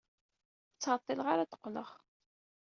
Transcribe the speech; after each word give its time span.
Ur 0.69 0.75
ttɛeḍḍileɣ 0.75 1.27
ara 1.29 1.41
ad 1.43 1.49
d-qqleɣ. 1.51 1.89